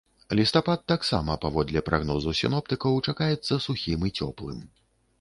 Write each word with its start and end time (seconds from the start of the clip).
Лістапад 0.37 0.79
таксама, 0.91 1.35
паводле 1.43 1.85
прагнозу 1.91 2.35
сіноптыкаў, 2.41 3.01
чакаецца 3.09 3.63
сухім 3.71 3.99
і 4.11 4.17
цёплым. 4.23 4.69